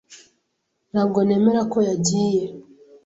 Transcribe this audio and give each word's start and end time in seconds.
Ntabwo 0.91 1.19
nemera 1.27 1.61
ko 1.71 1.77
yagiye. 1.89 2.43